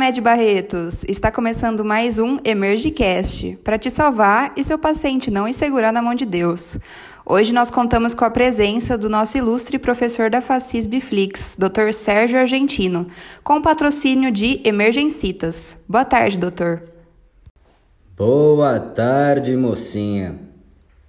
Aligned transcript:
Med 0.00 0.18
Barretos! 0.18 1.04
Está 1.06 1.30
começando 1.30 1.84
mais 1.84 2.18
um 2.18 2.38
EmergeCast 2.42 3.58
para 3.62 3.76
te 3.76 3.90
salvar 3.90 4.50
e 4.56 4.64
seu 4.64 4.78
paciente 4.78 5.30
não 5.30 5.46
insegurar 5.46 5.92
na 5.92 6.00
mão 6.00 6.14
de 6.14 6.24
Deus. 6.24 6.78
Hoje 7.26 7.52
nós 7.52 7.70
contamos 7.70 8.14
com 8.14 8.24
a 8.24 8.30
presença 8.30 8.96
do 8.96 9.10
nosso 9.10 9.36
ilustre 9.36 9.78
professor 9.78 10.30
da 10.30 10.40
Facis 10.40 10.86
Biflix, 10.86 11.54
Dr. 11.54 11.92
Sérgio 11.92 12.40
Argentino, 12.40 13.08
com 13.44 13.58
o 13.58 13.62
patrocínio 13.62 14.32
de 14.32 14.62
Emergencitas. 14.64 15.84
Boa 15.86 16.06
tarde, 16.06 16.38
doutor. 16.38 16.82
Boa 18.16 18.80
tarde, 18.80 19.54
mocinha. 19.54 20.38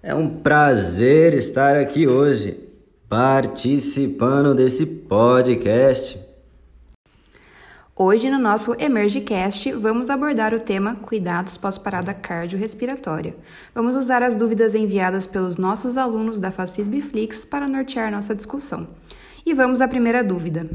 É 0.04 0.14
um 0.14 0.28
prazer 0.28 1.34
estar 1.34 1.78
aqui 1.78 2.10
hoje, 2.10 2.60
participando 3.08 4.54
desse 4.54 4.86
podcast. 4.86 6.31
Hoje, 8.04 8.32
no 8.32 8.40
nosso 8.40 8.74
EmergeCast, 8.80 9.74
vamos 9.74 10.10
abordar 10.10 10.56
o 10.56 10.60
tema 10.60 10.96
Cuidados 10.96 11.56
pós-parada 11.56 12.16
cardiorrespiratória. 12.16 13.36
Vamos 13.76 13.96
usar 13.96 14.24
as 14.24 14.36
dúvidas 14.36 14.74
enviadas 14.74 15.28
pelos 15.28 15.56
nossos 15.56 15.98
alunos 15.98 16.40
da 16.40 16.52
Facis 16.52 16.88
Biflix 16.88 17.46
para 17.46 17.68
nortear 17.68 18.12
nossa 18.12 18.34
discussão. 18.34 18.88
E 19.46 19.54
vamos 19.54 19.82
à 19.82 19.88
primeira 19.88 20.24
dúvida. 20.24 20.68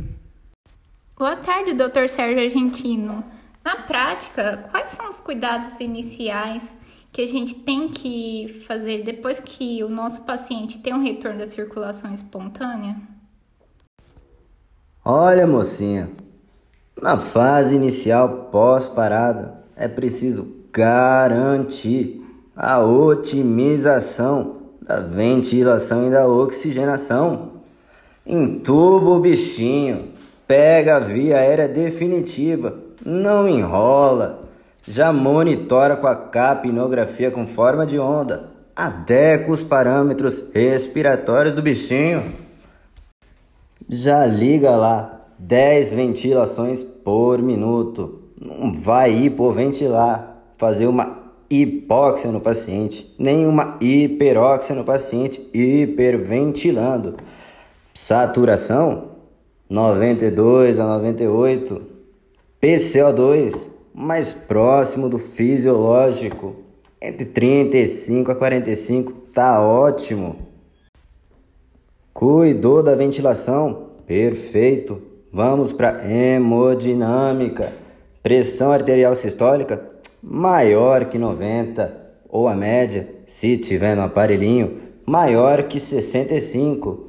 Boa 1.18 1.34
tarde, 1.34 1.72
Dr. 1.72 2.08
Sérgio 2.08 2.44
Argentino. 2.44 3.24
Na 3.64 3.74
prática, 3.74 4.64
quais 4.70 4.92
são 4.92 5.08
os 5.08 5.18
cuidados 5.18 5.80
iniciais 5.80 6.76
que 7.12 7.22
a 7.22 7.26
gente 7.26 7.56
tem 7.56 7.88
que 7.88 8.62
fazer 8.68 9.02
depois 9.02 9.40
que 9.40 9.82
o 9.82 9.88
nosso 9.88 10.20
paciente 10.20 10.78
tem 10.78 10.94
um 10.94 11.02
retorno 11.02 11.40
da 11.40 11.48
circulação 11.48 12.14
espontânea? 12.14 12.94
Olha, 15.04 15.44
mocinha, 15.44 16.08
na 17.00 17.18
fase 17.18 17.76
inicial 17.76 18.48
pós-parada, 18.50 19.54
é 19.76 19.86
preciso 19.86 20.48
garantir 20.72 22.22
a 22.56 22.80
otimização 22.80 24.56
da 24.80 25.00
ventilação 25.00 26.06
e 26.06 26.10
da 26.10 26.26
oxigenação. 26.26 27.52
Entuba 28.24 29.10
o 29.10 29.20
bichinho, 29.20 30.12
pega 30.46 30.96
a 30.96 31.00
via 31.00 31.36
aérea 31.36 31.68
definitiva, 31.68 32.78
não 33.04 33.48
enrola. 33.48 34.44
Já 34.88 35.12
monitora 35.12 35.96
com 35.96 36.06
a 36.06 36.14
capnografia 36.14 37.30
com 37.30 37.46
forma 37.46 37.84
de 37.84 37.98
onda. 37.98 38.50
Adequa 38.74 39.52
os 39.52 39.62
parâmetros 39.62 40.42
respiratórios 40.52 41.54
do 41.54 41.62
bichinho. 41.62 42.34
Já 43.88 44.24
liga 44.26 44.70
lá 44.70 45.15
10 45.38 45.90
ventilações 45.90 46.82
por 46.82 47.40
minuto. 47.40 48.20
Não 48.40 48.72
vai 48.72 49.12
hipoventilar, 49.12 50.42
fazer 50.56 50.86
uma 50.86 51.32
hipóxia 51.48 52.30
no 52.30 52.40
paciente, 52.40 53.14
nem 53.18 53.46
uma 53.46 53.76
hiperóxia 53.80 54.74
no 54.74 54.84
paciente, 54.84 55.40
hiperventilando. 55.54 57.16
Saturação 57.94 59.16
92 59.68 60.78
a 60.78 60.86
98. 60.86 61.82
PCO2 62.60 63.70
mais 63.94 64.32
próximo 64.32 65.08
do 65.08 65.18
fisiológico, 65.18 66.56
entre 67.00 67.24
35 67.24 68.30
a 68.30 68.34
45, 68.34 69.12
tá 69.32 69.62
ótimo. 69.62 70.36
Cuidou 72.12 72.82
da 72.82 72.94
ventilação? 72.94 73.90
Perfeito. 74.06 75.15
Vamos 75.36 75.70
para 75.70 76.02
hemodinâmica. 76.10 77.70
Pressão 78.22 78.72
arterial 78.72 79.14
sistólica 79.14 79.78
maior 80.22 81.04
que 81.04 81.18
90 81.18 81.92
ou 82.26 82.48
a 82.48 82.54
média, 82.54 83.06
se 83.26 83.58
tiver 83.58 83.94
no 83.94 84.00
aparelhinho, 84.00 84.80
maior 85.04 85.64
que 85.64 85.78
65. 85.78 87.08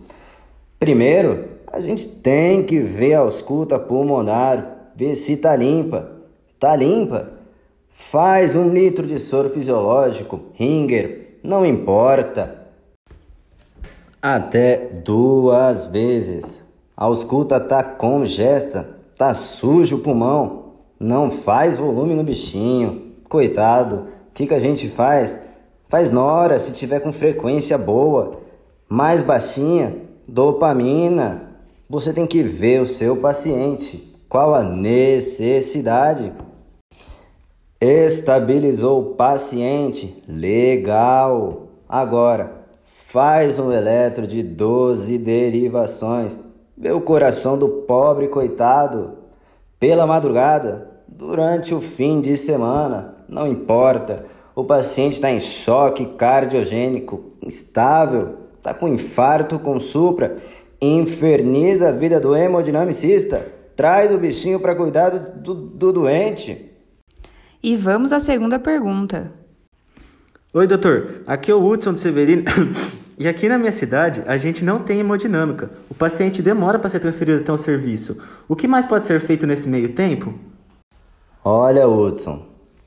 Primeiro, 0.78 1.46
a 1.72 1.80
gente 1.80 2.06
tem 2.06 2.64
que 2.64 2.80
ver 2.80 3.14
a 3.14 3.20
ausculta 3.20 3.80
pulmonar, 3.80 4.92
ver 4.94 5.16
se 5.16 5.38
tá 5.38 5.56
limpa. 5.56 6.12
Tá 6.60 6.76
limpa? 6.76 7.32
Faz 7.90 8.58
um 8.58 8.68
litro 8.68 9.08
de 9.08 9.18
soro 9.20 9.50
fisiológico, 9.50 10.42
Ringer, 10.54 11.38
não 11.42 11.66
importa. 11.66 12.68
Até 14.22 14.76
duas 15.06 15.86
vezes. 15.86 16.67
Ausculta 16.98 17.60
tá 17.60 17.84
congesta, 17.84 18.90
tá 19.16 19.32
sujo 19.32 19.98
o 19.98 20.00
pulmão, 20.00 20.74
não 21.00 21.30
faz 21.30 21.78
volume 21.78 22.16
no 22.16 22.24
bichinho. 22.24 23.14
Coitado, 23.30 24.08
o 24.30 24.34
que, 24.34 24.48
que 24.48 24.54
a 24.56 24.60
gente 24.60 24.90
faz? 24.90 25.38
Faz 25.88 26.10
nora 26.10 26.58
se 26.58 26.72
tiver 26.72 27.00
com 27.00 27.12
frequência 27.14 27.78
boa, 27.78 28.40
mais 28.90 29.22
baixinha, 29.22 29.96
dopamina. 30.28 31.52
Você 31.88 32.12
tem 32.12 32.26
que 32.26 32.42
ver 32.42 32.82
o 32.82 32.88
seu 32.88 33.16
paciente, 33.18 34.18
qual 34.28 34.56
a 34.56 34.64
necessidade. 34.64 36.34
Estabilizou 37.80 39.02
o 39.02 39.06
paciente, 39.14 40.20
legal. 40.28 41.68
Agora, 41.88 42.66
faz 42.84 43.60
um 43.60 43.72
eletro 43.72 44.26
de 44.26 44.42
12 44.42 45.16
derivações 45.20 46.47
Vê 46.78 46.92
o 46.92 47.02
coração 47.02 47.58
do 47.58 47.68
pobre 47.68 48.28
coitado 48.28 49.18
pela 49.80 50.06
madrugada, 50.06 50.92
durante 51.08 51.74
o 51.74 51.82
fim 51.82 52.22
de 52.22 52.38
semana, 52.38 53.16
não 53.28 53.48
importa. 53.48 54.26
O 54.56 54.64
paciente 54.64 55.14
está 55.14 55.32
em 55.32 55.40
choque 55.40 56.06
cardiogênico, 56.18 57.32
instável, 57.42 58.38
está 58.58 58.74
com 58.74 58.88
infarto 58.88 59.58
com 59.58 59.80
supra, 59.80 60.36
inferniza 60.82 61.90
a 61.90 61.92
vida 61.92 62.20
do 62.20 62.36
hemodinamicista, 62.36 63.48
traz 63.76 64.12
o 64.12 64.18
bichinho 64.18 64.60
para 64.60 64.76
cuidar 64.76 65.10
do, 65.10 65.54
do 65.54 65.92
doente. 65.94 66.72
E 67.62 67.76
vamos 67.76 68.14
à 68.14 68.20
segunda 68.20 68.60
pergunta. 68.60 69.32
Oi, 70.54 70.68
doutor. 70.68 71.22
Aqui 71.28 71.52
é 71.52 71.56
o 71.56 71.64
Hudson 71.64 71.94
de 71.94 72.00
Severino. 72.00 72.44
E 73.20 73.28
aqui 73.28 73.50
na 73.50 73.58
minha 73.58 73.72
cidade, 73.72 74.24
a 74.28 74.38
gente 74.38 74.64
não 74.64 74.84
tem 74.84 75.00
hemodinâmica. 75.00 75.72
O 75.90 75.96
paciente 75.96 76.40
demora 76.40 76.78
para 76.78 76.90
ser 76.90 77.00
transferido 77.00 77.42
até 77.42 77.52
o 77.52 77.58
serviço. 77.58 78.18
O 78.48 78.56
que 78.56 78.68
mais 78.68 78.86
pode 78.86 79.06
ser 79.06 79.20
feito 79.20 79.48
nesse 79.48 79.68
meio 79.68 79.90
tempo? 79.90 80.36
Olha, 81.44 81.88
Hudson, 81.88 82.46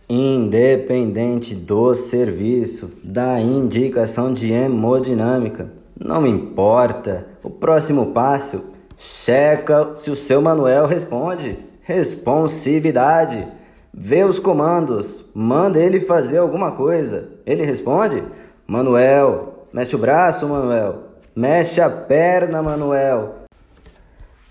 independente 0.09 1.55
do 1.55 1.97
serviço, 1.97 2.93
da 3.03 3.41
indicação 3.41 4.33
de 4.33 4.53
hemodinâmica, 4.53 5.73
não 5.99 6.25
importa. 6.25 7.27
O 7.43 7.51
próximo 7.51 8.13
passo, 8.13 8.71
checa 8.97 9.97
se 9.97 10.13
o 10.13 10.17
seu 10.17 10.41
Manuel 10.41 10.87
responde. 10.87 11.59
Responsividade. 11.83 13.49
Vê 13.93 14.23
os 14.23 14.39
comandos, 14.39 15.25
manda 15.35 15.81
ele 15.81 15.99
fazer 15.99 16.39
alguma 16.39 16.71
coisa. 16.71 17.31
Ele 17.45 17.65
responde? 17.65 18.23
Manuel, 18.65 19.60
Mexe 19.73 19.95
o 19.95 19.99
braço, 19.99 20.49
Manuel. 20.49 21.05
Mexe 21.35 21.81
a 21.81 21.89
perna, 21.89 22.61
Manuel. 22.61 23.37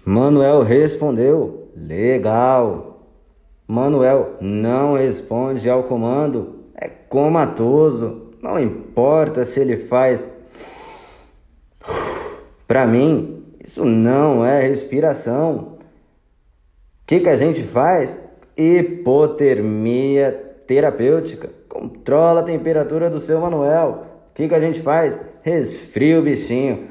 Manuel 0.06 0.62
respondeu: 0.62 1.70
Legal. 1.76 3.02
Manuel 3.68 4.38
não 4.40 4.94
responde 4.94 5.70
ao 5.70 5.84
comando. 5.84 6.64
É 6.74 6.88
comatoso. 6.88 8.30
Não 8.42 8.58
importa 8.58 9.44
se 9.44 9.60
ele 9.60 9.76
faz. 9.76 10.26
Para 12.66 12.88
mim, 12.88 13.44
isso 13.64 13.84
não 13.84 14.46
é 14.46 14.62
respiração. 14.62 15.78
O 17.04 17.06
que, 17.06 17.20
que 17.20 17.30
a 17.30 17.36
gente 17.36 17.62
faz? 17.64 18.18
Hipotermia 18.56 20.32
terapêutica. 20.66 21.50
Controla 21.68 22.40
a 22.40 22.44
temperatura 22.44 23.10
do 23.10 23.20
seu 23.20 23.42
Manuel 23.42 24.19
que, 24.40 24.48
que 24.48 24.56
a 24.56 24.60
gente 24.60 24.80
faz? 24.80 25.18
Resfria 25.42 26.18
o 26.18 26.22
bichinho. 26.22 26.86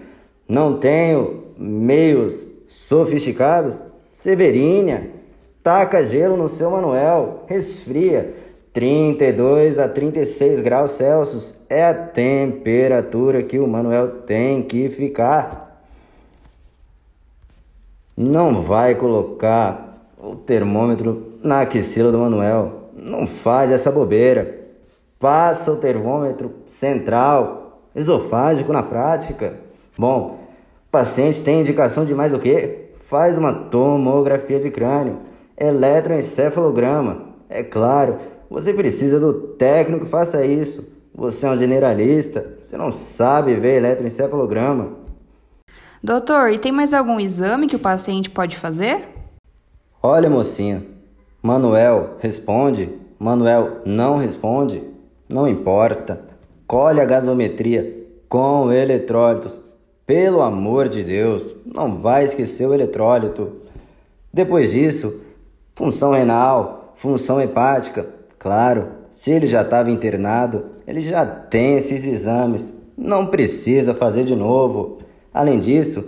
Não 0.46 0.78
tenho 0.78 1.44
meios 1.56 2.44
sofisticados? 2.68 3.82
Severinha, 4.12 5.08
taca 5.62 6.04
gelo 6.04 6.36
no 6.36 6.46
seu 6.46 6.70
Manuel, 6.70 7.44
resfria. 7.46 8.34
32 8.74 9.78
a 9.78 9.88
36 9.88 10.60
graus 10.60 10.92
Celsius 10.92 11.54
é 11.70 11.84
a 11.84 11.94
temperatura 11.94 13.42
que 13.42 13.58
o 13.58 13.66
Manuel 13.66 14.20
tem 14.26 14.62
que 14.62 14.90
ficar. 14.90 15.82
Não 18.14 18.60
vai 18.60 18.94
colocar 18.94 20.06
o 20.18 20.36
termômetro 20.36 21.32
na 21.42 21.60
axila 21.60 22.12
do 22.12 22.18
Manuel. 22.18 22.90
Não 22.94 23.26
faz 23.26 23.70
essa 23.70 23.90
bobeira. 23.90 24.57
Passa 25.18 25.72
o 25.72 25.76
termômetro 25.76 26.54
central, 26.64 27.82
esofágico 27.94 28.72
na 28.72 28.82
prática. 28.82 29.58
Bom, 29.98 30.38
o 30.86 30.90
paciente 30.90 31.42
tem 31.42 31.60
indicação 31.60 32.04
de 32.04 32.14
mais 32.14 32.32
o 32.32 32.38
quê? 32.38 32.90
Faz 32.94 33.36
uma 33.36 33.52
tomografia 33.52 34.60
de 34.60 34.70
crânio. 34.70 35.18
eletroencefalograma. 35.56 37.26
É 37.48 37.64
claro, 37.64 38.18
você 38.48 38.72
precisa 38.72 39.18
do 39.18 39.32
técnico 39.32 40.04
que 40.04 40.10
faça 40.10 40.44
isso. 40.44 40.86
Você 41.12 41.46
é 41.46 41.50
um 41.50 41.56
generalista, 41.56 42.56
você 42.62 42.76
não 42.76 42.92
sabe 42.92 43.54
ver 43.54 43.78
eletroencefalograma. 43.78 44.92
Doutor, 46.00 46.52
e 46.52 46.58
tem 46.58 46.70
mais 46.70 46.94
algum 46.94 47.18
exame 47.18 47.66
que 47.66 47.74
o 47.74 47.80
paciente 47.80 48.30
pode 48.30 48.56
fazer? 48.56 49.08
Olha, 50.00 50.30
mocinha, 50.30 50.86
Manuel 51.42 52.16
responde, 52.20 52.96
Manuel 53.18 53.78
não 53.84 54.16
responde, 54.16 54.80
não 55.28 55.46
importa. 55.46 56.20
Colhe 56.66 57.00
a 57.00 57.04
gasometria 57.04 58.06
com 58.28 58.72
eletrólitos. 58.72 59.60
Pelo 60.06 60.40
amor 60.40 60.88
de 60.88 61.04
Deus, 61.04 61.54
não 61.66 62.00
vai 62.00 62.24
esquecer 62.24 62.66
o 62.66 62.72
eletrólito. 62.72 63.52
Depois 64.32 64.70
disso, 64.70 65.20
função 65.74 66.12
renal, 66.12 66.92
função 66.94 67.40
hepática. 67.40 68.06
Claro, 68.38 68.88
se 69.10 69.30
ele 69.30 69.46
já 69.46 69.62
estava 69.62 69.90
internado, 69.90 70.66
ele 70.86 71.00
já 71.00 71.26
tem 71.26 71.76
esses 71.76 72.04
exames. 72.06 72.72
Não 72.96 73.26
precisa 73.26 73.94
fazer 73.94 74.24
de 74.24 74.34
novo. 74.34 74.98
Além 75.32 75.60
disso, 75.60 76.04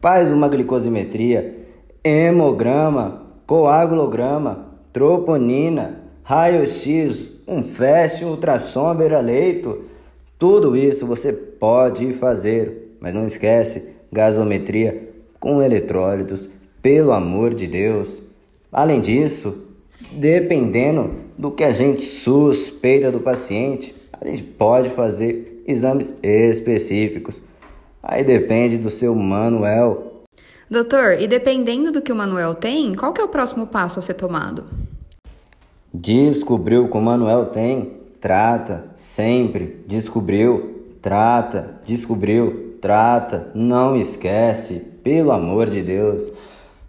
faz 0.00 0.30
uma 0.30 0.48
glicosimetria, 0.48 1.66
hemograma, 2.04 3.22
coagulograma, 3.46 4.66
troponina, 4.92 6.01
raio-x, 6.22 7.32
um 7.46 7.62
fast, 7.62 8.24
um 8.24 8.30
ultrassom 8.30 8.94
beira-leito. 8.94 9.84
Tudo 10.38 10.76
isso 10.76 11.06
você 11.06 11.32
pode 11.32 12.12
fazer, 12.12 12.96
mas 13.00 13.14
não 13.14 13.26
esquece, 13.26 13.88
gasometria 14.10 15.10
com 15.38 15.62
eletrólitos, 15.62 16.48
pelo 16.80 17.12
amor 17.12 17.54
de 17.54 17.66
Deus. 17.66 18.20
Além 18.70 19.00
disso, 19.00 19.66
dependendo 20.12 21.12
do 21.36 21.50
que 21.50 21.64
a 21.64 21.72
gente 21.72 22.02
suspeita 22.02 23.10
do 23.10 23.20
paciente, 23.20 23.94
a 24.20 24.26
gente 24.26 24.42
pode 24.42 24.90
fazer 24.90 25.62
exames 25.66 26.14
específicos. 26.22 27.40
Aí 28.02 28.24
depende 28.24 28.78
do 28.78 28.90
seu 28.90 29.14
Manuel. 29.14 30.24
Doutor, 30.68 31.20
e 31.20 31.28
dependendo 31.28 31.92
do 31.92 32.00
que 32.00 32.10
o 32.10 32.16
Manuel 32.16 32.54
tem, 32.54 32.94
qual 32.94 33.12
que 33.12 33.20
é 33.20 33.24
o 33.24 33.28
próximo 33.28 33.66
passo 33.66 33.98
a 33.98 34.02
ser 34.02 34.14
tomado? 34.14 34.64
Descobriu 35.94 36.88
o 36.90 37.00
Manuel 37.00 37.46
tem, 37.46 37.98
trata, 38.18 38.86
sempre. 38.94 39.84
Descobriu, 39.86 40.96
trata, 41.02 41.80
descobriu, 41.84 42.78
trata. 42.80 43.50
Não 43.54 43.94
esquece, 43.94 44.76
pelo 45.02 45.32
amor 45.32 45.68
de 45.68 45.82
Deus. 45.82 46.32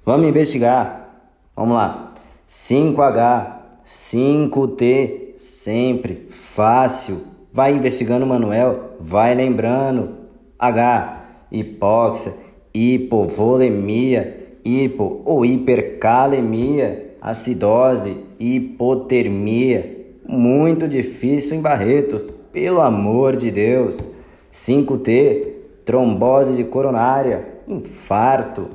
Vamos 0.06 0.30
investigar. 0.30 1.10
Vamos 1.54 1.76
lá. 1.76 2.14
5H, 2.48 3.56
5T, 3.86 5.36
sempre, 5.38 6.28
fácil. 6.30 7.24
Vai 7.52 7.74
investigando 7.74 8.26
Manuel, 8.26 8.96
vai 9.00 9.36
lembrando. 9.36 10.16
H, 10.58 11.26
hipóxia, 11.52 12.34
hipovolemia, 12.74 14.58
hipo 14.64 15.22
ou 15.26 15.46
hipercalemia, 15.46 17.16
acidose, 17.22 18.18
hipotermia. 18.44 20.04
Muito 20.28 20.88
difícil 20.88 21.58
em 21.58 21.62
Barretos, 21.62 22.30
pelo 22.52 22.82
amor 22.82 23.36
de 23.36 23.52
Deus. 23.52 24.10
5T, 24.52 25.48
trombose 25.86 26.56
de 26.56 26.64
coronária, 26.64 27.48
infarto, 27.68 28.70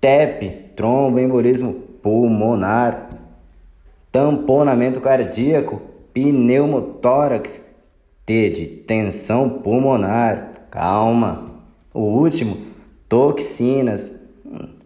TEP, 0.00 0.72
tromboembolismo 0.74 1.74
pulmonar, 2.02 3.10
tamponamento 4.10 5.00
cardíaco, 5.00 5.80
pneumotórax, 6.12 7.60
T 8.24 8.50
de 8.50 8.66
tensão 8.66 9.48
pulmonar, 9.48 10.52
Calma. 10.72 11.50
O 11.92 12.00
último, 12.00 12.56
toxinas. 13.06 14.10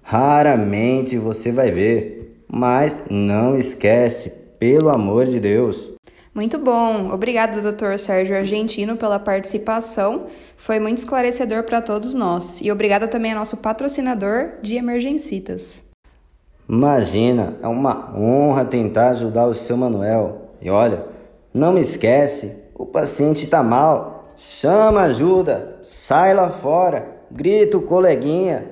Raramente 0.03 1.17
você 1.17 1.53
vai 1.53 1.71
ver, 1.71 2.16
mas 2.49 3.01
não 3.11 3.57
esquece, 3.57 4.31
pelo 4.59 4.89
amor 4.89 5.27
de 5.27 5.41
Deus. 5.41 5.91
Muito 6.35 6.59
bom. 6.59 7.11
Obrigada, 7.11 7.61
Dr. 7.61 7.97
Sérgio 7.97 8.37
Argentino, 8.37 8.97
pela 8.97 9.19
participação. 9.19 10.27
Foi 10.57 10.79
muito 10.79 10.99
esclarecedor 10.99 11.65
para 11.65 11.81
todos 11.81 12.15
nós. 12.15 12.61
E 12.61 12.71
obrigada 12.71 13.09
também 13.09 13.33
ao 13.33 13.39
nosso 13.39 13.57
patrocinador 13.57 14.53
de 14.61 14.77
Emergencitas. 14.77 15.83
Imagina, 16.69 17.57
é 17.63 17.69
uma 17.69 18.15
honra 18.15 18.65
tentar 18.65 19.11
ajudar 19.11 19.47
o 19.47 19.55
seu 19.55 19.77
Manuel. 19.77 20.51
E 20.61 20.69
olha, 20.69 21.07
não 21.55 21.73
me 21.73 21.81
esquece, 21.81 22.65
o 22.75 22.85
paciente 22.85 23.45
está 23.45 23.63
mal 23.63 24.17
chama 24.37 25.03
ajuda, 25.03 25.79
sai 25.83 26.35
lá 26.35 26.51
fora, 26.51 27.17
grita 27.31 27.79
o 27.79 27.83
coleguinha, 27.83 28.71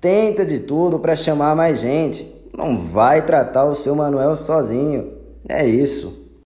tenta 0.00 0.44
de 0.44 0.58
tudo 0.58 0.98
para 0.98 1.14
chamar 1.14 1.54
mais 1.54 1.80
gente. 1.80 2.41
Não 2.56 2.78
vai 2.78 3.24
tratar 3.24 3.64
o 3.64 3.74
seu 3.74 3.94
Manuel 3.94 4.36
sozinho. 4.36 5.12
É 5.48 5.66
isso. 5.66 6.21